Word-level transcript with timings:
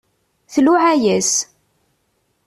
Tluɛa-yas. 0.53 1.33